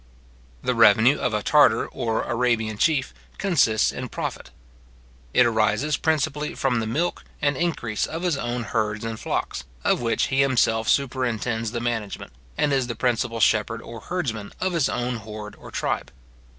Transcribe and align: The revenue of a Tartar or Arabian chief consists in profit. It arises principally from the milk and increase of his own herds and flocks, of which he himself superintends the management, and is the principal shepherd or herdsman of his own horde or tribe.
The 0.63 0.73
revenue 0.73 1.19
of 1.19 1.31
a 1.35 1.43
Tartar 1.43 1.85
or 1.87 2.23
Arabian 2.23 2.79
chief 2.79 3.13
consists 3.37 3.91
in 3.91 4.09
profit. 4.09 4.49
It 5.31 5.45
arises 5.45 5.95
principally 5.95 6.55
from 6.55 6.79
the 6.79 6.87
milk 6.87 7.23
and 7.39 7.55
increase 7.55 8.07
of 8.07 8.23
his 8.23 8.35
own 8.35 8.63
herds 8.63 9.05
and 9.05 9.19
flocks, 9.19 9.63
of 9.83 10.01
which 10.01 10.29
he 10.33 10.41
himself 10.41 10.89
superintends 10.89 11.69
the 11.69 11.81
management, 11.81 12.31
and 12.57 12.73
is 12.73 12.87
the 12.87 12.95
principal 12.95 13.39
shepherd 13.39 13.79
or 13.83 13.99
herdsman 13.99 14.53
of 14.59 14.73
his 14.73 14.89
own 14.89 15.17
horde 15.17 15.55
or 15.55 15.69
tribe. 15.69 16.11